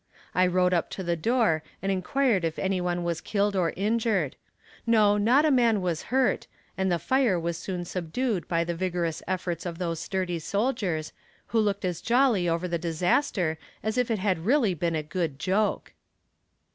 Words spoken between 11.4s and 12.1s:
who looked as